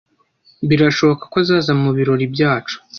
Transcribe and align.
Birashoboka 0.69 1.23
ko 1.31 1.35
azaza 1.43 1.71
mubirori 1.81 2.25
byacu. 2.33 2.77